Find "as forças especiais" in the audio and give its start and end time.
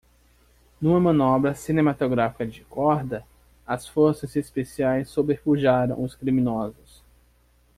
3.67-5.07